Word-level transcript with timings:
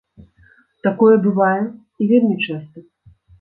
Такое 0.87 1.15
бывае, 1.25 1.59
і 2.05 2.09
вельмі 2.13 2.35
часта. 2.49 2.77